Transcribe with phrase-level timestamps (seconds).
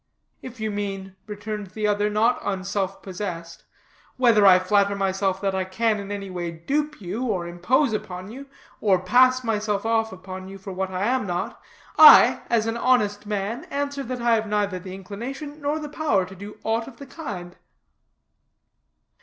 [0.41, 3.65] "If you mean," returned the other, not unselfpossessed,
[4.17, 8.31] "whether I flatter myself that I can in any way dupe you, or impose upon
[8.31, 8.47] you,
[8.79, 11.61] or pass myself off upon you for what I am not,
[11.99, 16.25] I, as an honest man, answer that I have neither the inclination nor the power
[16.25, 17.55] to do aught of the kind."